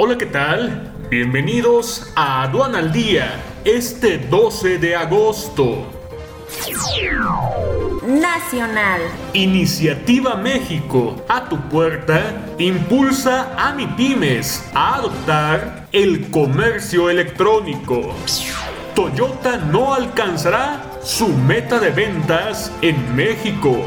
Hola, 0.00 0.16
¿qué 0.16 0.26
tal? 0.26 0.92
Bienvenidos 1.10 2.12
a 2.14 2.44
Aduana 2.44 2.78
al 2.78 2.92
Día, 2.92 3.42
este 3.64 4.18
12 4.18 4.78
de 4.78 4.94
agosto. 4.94 5.88
Nacional. 8.06 9.00
Iniciativa 9.32 10.36
México, 10.36 11.16
a 11.28 11.48
tu 11.48 11.58
puerta, 11.62 12.20
impulsa 12.58 13.52
a 13.58 13.72
MIPIMES 13.72 14.70
a 14.72 14.94
adoptar 14.94 15.88
el 15.90 16.30
comercio 16.30 17.10
electrónico. 17.10 18.14
Toyota 18.94 19.56
no 19.56 19.94
alcanzará 19.94 20.80
su 21.02 21.26
meta 21.26 21.80
de 21.80 21.90
ventas 21.90 22.70
en 22.82 23.16
México. 23.16 23.84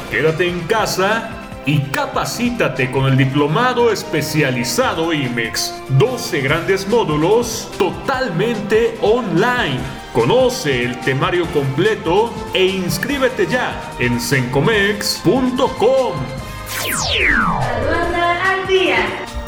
Quédate 0.09 0.49
en 0.49 0.61
casa 0.61 1.29
y 1.65 1.79
capacítate 1.79 2.91
con 2.91 3.05
el 3.05 3.17
diplomado 3.17 3.91
especializado 3.91 5.11
IMEX. 5.11 5.73
12 5.89 6.41
grandes 6.41 6.87
módulos 6.87 7.69
totalmente 7.77 8.97
online. 9.02 9.80
Conoce 10.13 10.85
el 10.85 10.99
temario 11.02 11.45
completo 11.47 12.31
e 12.53 12.65
inscríbete 12.65 13.47
ya 13.47 13.91
en 13.99 14.19
sencomex.com. 14.19 16.13